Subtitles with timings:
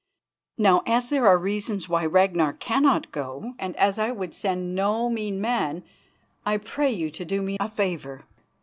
[0.57, 5.11] Now, as there are reasons why Ragnar cannot go, and as I would send no
[5.11, 5.83] mean man,
[6.43, 8.25] I pray you to do me a favour.